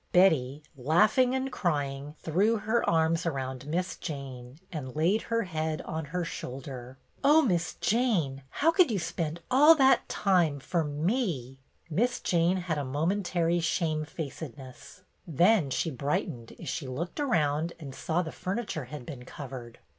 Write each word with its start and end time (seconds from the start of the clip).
Betty, 0.13 0.63
laughing 0.75 1.35
and 1.35 1.51
crying, 1.51 2.15
threw 2.23 2.57
her 2.57 2.83
arms 2.89 3.27
around 3.27 3.67
Miss 3.67 3.95
Jane 3.95 4.57
and 4.71 4.95
laid 4.95 5.21
her 5.21 5.43
head 5.43 5.83
on 5.83 6.05
her 6.05 6.25
shoulder." 6.25 6.97
Oh, 7.23 7.43
Miss 7.43 7.75
Jane, 7.75 8.41
how 8.49 8.71
could 8.71 8.89
you 8.89 8.97
spend 8.97 9.41
all 9.51 9.75
that 9.75 10.09
time 10.09 10.59
for 10.59 10.83
me?" 10.83 11.59
Miss 11.91 12.19
Jane 12.19 12.57
had 12.57 12.79
a 12.79 12.83
mo 12.83 13.05
mentary 13.05 13.59
shamefacedness; 13.61 15.03
then 15.27 15.69
she 15.69 15.91
bright 15.91 16.25
JANE'S 16.27 16.47
"SEED 16.49 16.49
PICTER" 16.49 16.55
199 16.57 16.57
ened 16.57 16.63
as 16.63 16.69
she 16.69 16.87
looked 16.87 17.19
around 17.19 17.73
and 17.79 17.93
saw 17.93 18.23
that 18.23 18.31
the 18.31 18.35
furniture 18.35 18.85
had 18.85 19.05
been 19.05 19.23
covered. 19.23 19.77